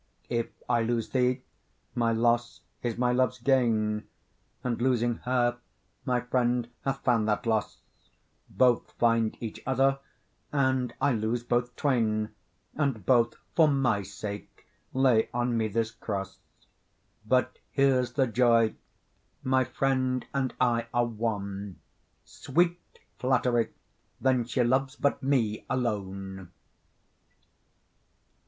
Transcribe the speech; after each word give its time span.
If 0.29 0.47
I 0.67 0.81
lose 0.81 1.11
thee, 1.11 1.43
my 1.93 2.11
loss 2.11 2.61
is 2.81 2.97
my 2.97 3.11
love's 3.11 3.37
gain, 3.37 4.07
And 4.63 4.81
losing 4.81 5.17
her, 5.17 5.59
my 6.05 6.21
friend 6.21 6.67
hath 6.83 7.03
found 7.03 7.27
that 7.27 7.45
loss; 7.45 7.77
Both 8.49 8.93
find 8.93 9.37
each 9.39 9.61
other, 9.63 9.99
and 10.51 10.91
I 10.99 11.11
lose 11.13 11.43
both 11.43 11.75
twain, 11.75 12.29
And 12.73 13.05
both 13.05 13.35
for 13.55 13.67
my 13.67 14.01
sake 14.01 14.65
lay 14.91 15.29
on 15.35 15.55
me 15.55 15.67
this 15.67 15.91
cross: 15.91 16.39
But 17.23 17.59
here's 17.69 18.13
the 18.13 18.25
joy; 18.25 18.73
my 19.43 19.65
friend 19.65 20.25
and 20.33 20.51
I 20.59 20.87
are 20.95 21.05
one; 21.05 21.79
Sweet 22.25 22.97
flattery! 23.19 23.69
then 24.19 24.45
she 24.45 24.63
loves 24.63 24.95
but 24.95 25.21
me 25.21 25.63
alone. 25.69 26.49